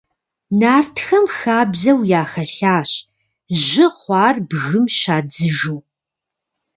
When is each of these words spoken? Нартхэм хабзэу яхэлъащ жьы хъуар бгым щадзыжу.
Нартхэм 0.59 1.25
хабзэу 1.35 1.99
яхэлъащ 2.21 2.91
жьы 3.65 3.85
хъуар 3.95 4.35
бгым 4.49 4.85
щадзыжу. 4.97 5.79